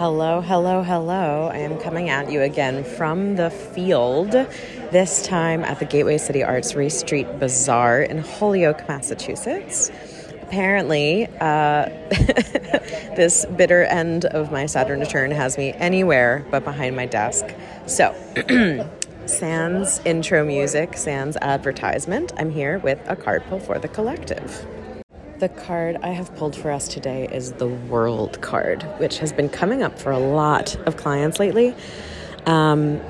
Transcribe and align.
Hello, 0.00 0.40
hello, 0.40 0.82
hello. 0.82 1.50
I 1.52 1.58
am 1.58 1.76
coming 1.76 2.08
at 2.08 2.32
you 2.32 2.40
again 2.40 2.84
from 2.84 3.36
the 3.36 3.50
field, 3.50 4.30
this 4.30 5.22
time 5.26 5.62
at 5.62 5.78
the 5.78 5.84
Gateway 5.84 6.16
City 6.16 6.42
Arts 6.42 6.74
Race 6.74 6.98
Street 6.98 7.26
Bazaar 7.38 8.00
in 8.00 8.16
Holyoke, 8.16 8.88
Massachusetts. 8.88 9.90
Apparently, 10.40 11.26
uh, 11.42 11.90
this 13.14 13.44
bitter 13.44 13.82
end 13.82 14.24
of 14.24 14.50
my 14.50 14.64
Saturn 14.64 15.00
return 15.00 15.32
has 15.32 15.58
me 15.58 15.74
anywhere 15.74 16.46
but 16.50 16.64
behind 16.64 16.96
my 16.96 17.04
desk. 17.04 17.54
So, 17.84 18.14
sans 19.26 20.00
intro 20.06 20.46
music, 20.46 20.96
sans 20.96 21.36
advertisement, 21.42 22.32
I'm 22.38 22.50
here 22.50 22.78
with 22.78 22.98
a 23.06 23.16
card 23.16 23.44
pull 23.50 23.60
for 23.60 23.78
the 23.78 23.88
collective. 23.88 24.66
The 25.40 25.48
card 25.48 25.96
I 26.02 26.08
have 26.08 26.36
pulled 26.36 26.54
for 26.54 26.70
us 26.70 26.86
today 26.86 27.26
is 27.32 27.52
the 27.52 27.66
World 27.66 28.42
card, 28.42 28.82
which 28.98 29.16
has 29.20 29.32
been 29.32 29.48
coming 29.48 29.82
up 29.82 29.98
for 29.98 30.12
a 30.12 30.18
lot 30.18 30.76
of 30.86 30.98
clients 30.98 31.38
lately. 31.40 31.74
Um, 32.44 33.00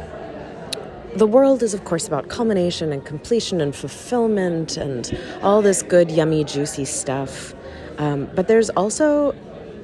the 1.17 1.27
world 1.27 1.65
is, 1.65 1.75
of 1.75 1.85
course, 1.85 2.07
about 2.07 2.29
culmination 2.29 2.93
and 2.93 3.05
completion 3.05 3.61
and 3.61 3.75
fulfillment 3.75 4.77
and 4.77 5.11
all 5.43 5.61
this 5.61 5.83
good, 5.83 6.09
yummy, 6.09 6.45
juicy 6.45 6.85
stuff. 6.85 7.53
Um, 7.99 8.31
but 8.37 8.47
there's 8.47 8.71
also, 8.71 9.35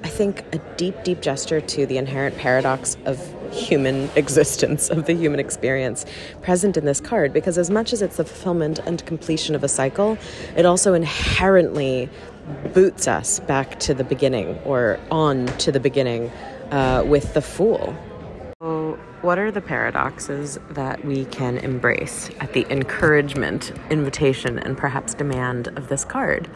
I 0.04 0.08
think, 0.08 0.44
a 0.54 0.58
deep, 0.76 1.02
deep 1.02 1.22
gesture 1.22 1.60
to 1.60 1.84
the 1.84 1.98
inherent 1.98 2.38
paradox 2.38 2.96
of 3.06 3.18
human 3.52 4.08
existence, 4.16 4.88
of 4.88 5.06
the 5.06 5.14
human 5.14 5.40
experience 5.40 6.06
present 6.42 6.76
in 6.76 6.84
this 6.84 7.00
card. 7.00 7.32
Because 7.32 7.58
as 7.58 7.70
much 7.70 7.92
as 7.92 8.02
it's 8.02 8.18
the 8.18 8.24
fulfillment 8.24 8.78
and 8.86 9.04
completion 9.04 9.56
of 9.56 9.64
a 9.64 9.68
cycle, 9.68 10.16
it 10.56 10.64
also 10.64 10.94
inherently 10.94 12.08
boots 12.74 13.08
us 13.08 13.40
back 13.40 13.78
to 13.80 13.94
the 13.94 14.04
beginning 14.04 14.58
or 14.64 14.98
on 15.10 15.46
to 15.58 15.72
the 15.72 15.80
beginning 15.80 16.30
uh, 16.70 17.02
with 17.06 17.34
the 17.34 17.42
fool. 17.42 17.94
So, 18.60 18.98
what 19.22 19.38
are 19.38 19.50
the 19.50 19.60
paradoxes 19.60 20.58
that 20.70 21.04
we 21.04 21.24
can 21.26 21.58
embrace 21.58 22.30
at 22.40 22.52
the 22.52 22.66
encouragement, 22.70 23.72
invitation, 23.90 24.58
and 24.58 24.76
perhaps 24.76 25.14
demand 25.14 25.68
of 25.68 25.88
this 25.88 26.04
card? 26.04 26.48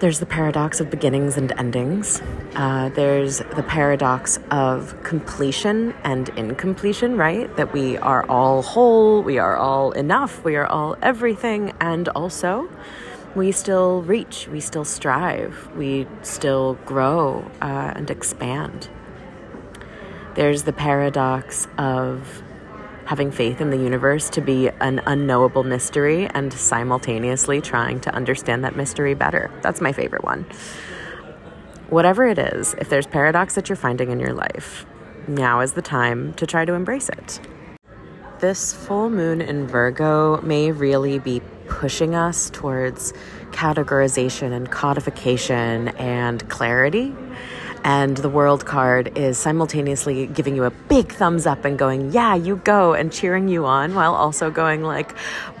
There's 0.00 0.18
the 0.18 0.26
paradox 0.26 0.80
of 0.80 0.90
beginnings 0.90 1.36
and 1.36 1.52
endings. 1.52 2.20
Uh, 2.56 2.90
there's 2.90 3.38
the 3.38 3.64
paradox 3.66 4.38
of 4.50 5.00
completion 5.02 5.94
and 6.04 6.28
incompletion, 6.30 7.16
right? 7.16 7.54
That 7.56 7.72
we 7.72 7.96
are 7.98 8.28
all 8.28 8.62
whole, 8.62 9.22
we 9.22 9.38
are 9.38 9.56
all 9.56 9.92
enough, 9.92 10.44
we 10.44 10.56
are 10.56 10.66
all 10.66 10.96
everything, 11.00 11.72
and 11.80 12.08
also 12.08 12.68
we 13.34 13.50
still 13.52 14.02
reach, 14.02 14.48
we 14.48 14.60
still 14.60 14.84
strive, 14.84 15.68
we 15.76 16.06
still 16.22 16.74
grow 16.84 17.50
uh, 17.60 17.92
and 17.96 18.10
expand. 18.10 18.88
There's 20.34 20.64
the 20.64 20.72
paradox 20.72 21.66
of 21.78 22.42
having 23.06 23.30
faith 23.30 23.60
in 23.60 23.70
the 23.70 23.76
universe 23.76 24.30
to 24.30 24.40
be 24.40 24.68
an 24.80 25.00
unknowable 25.06 25.62
mystery 25.62 26.26
and 26.28 26.52
simultaneously 26.52 27.60
trying 27.60 28.00
to 28.00 28.14
understand 28.14 28.64
that 28.64 28.76
mystery 28.76 29.14
better. 29.14 29.50
That's 29.62 29.80
my 29.80 29.92
favorite 29.92 30.24
one. 30.24 30.46
Whatever 31.90 32.26
it 32.26 32.38
is, 32.38 32.74
if 32.78 32.88
there's 32.88 33.06
paradox 33.06 33.54
that 33.56 33.68
you're 33.68 33.76
finding 33.76 34.10
in 34.10 34.18
your 34.18 34.32
life, 34.32 34.86
now 35.28 35.60
is 35.60 35.74
the 35.74 35.82
time 35.82 36.32
to 36.34 36.46
try 36.46 36.64
to 36.64 36.72
embrace 36.72 37.08
it. 37.08 37.40
This 38.44 38.74
full 38.74 39.08
moon 39.08 39.40
in 39.40 39.66
Virgo 39.66 40.38
may 40.42 40.70
really 40.70 41.18
be 41.18 41.40
pushing 41.66 42.14
us 42.14 42.50
towards 42.50 43.14
categorization 43.52 44.52
and 44.52 44.70
codification 44.70 45.88
and 45.96 46.46
clarity. 46.50 47.16
And 47.84 48.18
the 48.18 48.28
world 48.28 48.66
card 48.66 49.16
is 49.16 49.38
simultaneously 49.38 50.26
giving 50.26 50.56
you 50.56 50.64
a 50.64 50.70
big 50.70 51.10
thumbs 51.10 51.46
up 51.46 51.64
and 51.64 51.78
going, 51.78 52.12
yeah, 52.12 52.34
you 52.34 52.56
go, 52.56 52.92
and 52.92 53.10
cheering 53.10 53.48
you 53.48 53.64
on 53.64 53.94
while 53.94 54.14
also 54.14 54.50
going, 54.50 54.82
like, 54.82 55.16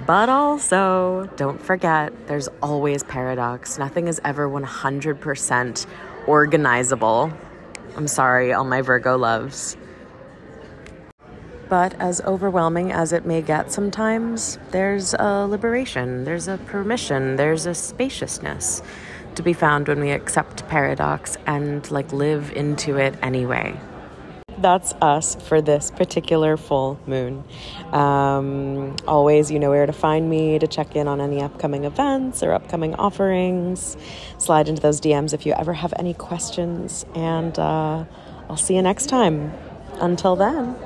but 0.06 0.28
also 0.28 1.24
don't 1.36 1.62
forget 1.62 2.12
there's 2.26 2.48
always 2.62 3.02
paradox. 3.02 3.78
Nothing 3.78 4.08
is 4.08 4.20
ever 4.24 4.46
100% 4.46 5.86
organizable. 6.26 7.34
I'm 7.96 8.08
sorry, 8.08 8.52
all 8.52 8.64
my 8.64 8.82
Virgo 8.82 9.16
loves. 9.16 9.78
But 11.68 11.94
as 12.00 12.20
overwhelming 12.22 12.92
as 12.92 13.12
it 13.12 13.24
may 13.24 13.42
get 13.42 13.72
sometimes, 13.72 14.58
there's 14.70 15.14
a 15.14 15.46
liberation, 15.46 16.24
there's 16.24 16.48
a 16.48 16.58
permission, 16.58 17.36
there's 17.36 17.66
a 17.66 17.74
spaciousness 17.74 18.82
to 19.34 19.42
be 19.42 19.52
found 19.52 19.88
when 19.88 20.00
we 20.00 20.10
accept 20.10 20.68
paradox 20.68 21.36
and 21.46 21.90
like 21.90 22.12
live 22.12 22.52
into 22.52 22.96
it 22.96 23.14
anyway. 23.22 23.78
That's 24.58 24.92
us 24.94 25.34
for 25.34 25.60
this 25.60 25.90
particular 25.90 26.56
full 26.56 27.00
moon. 27.06 27.44
Um, 27.92 28.96
always, 29.06 29.50
you 29.50 29.58
know 29.58 29.70
where 29.70 29.86
to 29.86 29.92
find 29.92 30.30
me 30.30 30.58
to 30.58 30.66
check 30.66 30.94
in 30.94 31.08
on 31.08 31.20
any 31.20 31.42
upcoming 31.42 31.84
events 31.84 32.42
or 32.42 32.52
upcoming 32.52 32.94
offerings. 32.94 33.96
Slide 34.38 34.68
into 34.68 34.80
those 34.80 35.00
DMs 35.00 35.34
if 35.34 35.44
you 35.44 35.52
ever 35.54 35.72
have 35.72 35.92
any 35.98 36.14
questions, 36.14 37.04
and 37.14 37.58
uh, 37.58 38.04
I'll 38.48 38.56
see 38.56 38.76
you 38.76 38.82
next 38.82 39.06
time. 39.06 39.52
Until 40.00 40.36
then. 40.36 40.76